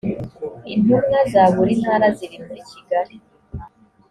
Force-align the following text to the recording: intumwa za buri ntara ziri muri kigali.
intumwa 0.73 1.19
za 1.31 1.43
buri 1.55 1.73
ntara 1.81 2.07
ziri 2.17 2.37
muri 2.45 2.61
kigali. 2.69 3.15